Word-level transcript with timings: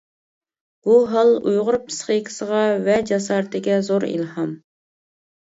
بۇ 0.85 0.95
ھال، 1.11 1.29
ئۇيغۇر 1.51 1.77
پىسخىكىسىغا 1.89 2.63
ۋە 2.89 2.97
جاسارىتىگە 3.11 3.79
زور 3.91 4.09
ئىلھام. 4.11 4.59